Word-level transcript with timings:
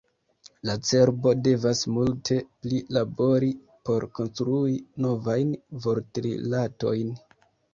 La 0.67 0.75
cerbo 0.91 1.33
devas 1.47 1.81
multe 1.97 2.37
pli 2.65 2.79
labori 2.97 3.51
por 3.91 4.07
konstrui 4.21 4.75
novajn 5.07 5.55
vortrilatojn. 5.87 7.17